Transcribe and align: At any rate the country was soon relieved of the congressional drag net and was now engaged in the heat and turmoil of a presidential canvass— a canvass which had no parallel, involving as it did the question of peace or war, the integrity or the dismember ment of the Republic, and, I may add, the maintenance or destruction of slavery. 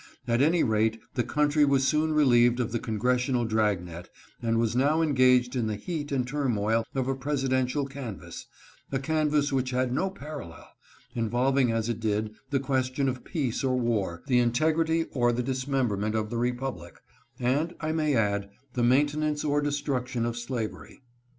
At 0.27 0.41
any 0.41 0.63
rate 0.63 0.99
the 1.13 1.21
country 1.23 1.63
was 1.63 1.87
soon 1.87 2.11
relieved 2.11 2.59
of 2.59 2.71
the 2.71 2.79
congressional 2.79 3.45
drag 3.45 3.85
net 3.85 4.09
and 4.41 4.57
was 4.57 4.75
now 4.75 5.03
engaged 5.03 5.55
in 5.55 5.67
the 5.67 5.75
heat 5.75 6.11
and 6.11 6.27
turmoil 6.27 6.87
of 6.95 7.07
a 7.07 7.13
presidential 7.13 7.85
canvass— 7.85 8.47
a 8.91 8.97
canvass 8.97 9.53
which 9.53 9.69
had 9.69 9.93
no 9.93 10.09
parallel, 10.09 10.67
involving 11.13 11.71
as 11.71 11.87
it 11.87 11.99
did 11.99 12.33
the 12.49 12.59
question 12.59 13.07
of 13.07 13.23
peace 13.23 13.63
or 13.63 13.79
war, 13.79 14.23
the 14.25 14.39
integrity 14.39 15.05
or 15.11 15.31
the 15.31 15.43
dismember 15.43 15.95
ment 15.95 16.15
of 16.15 16.31
the 16.31 16.37
Republic, 16.39 16.95
and, 17.39 17.75
I 17.79 17.91
may 17.91 18.15
add, 18.15 18.49
the 18.73 18.81
maintenance 18.81 19.43
or 19.45 19.61
destruction 19.61 20.25
of 20.25 20.35
slavery. 20.35 21.03